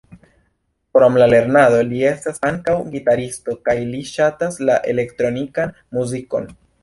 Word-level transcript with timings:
Krom 0.97 1.17
la 1.23 1.27
lernado 1.33 1.81
li 1.89 1.99
estas 2.11 2.41
ankaŭ 2.49 2.75
gitaristo 2.95 3.55
kaj 3.69 3.77
li 3.91 4.01
ŝatas 4.15 4.59
la 4.71 4.81
elektronikan 4.95 5.77
muzikon. 5.99 6.51